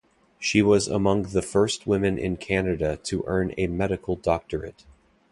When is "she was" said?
0.39-0.87